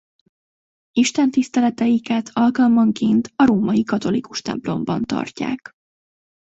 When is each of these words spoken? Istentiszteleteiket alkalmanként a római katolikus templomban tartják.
Istentiszteleteiket 0.91 2.29
alkalmanként 2.33 3.31
a 3.35 3.45
római 3.45 3.83
katolikus 3.83 4.41
templomban 4.41 5.03
tartják. 5.03 5.71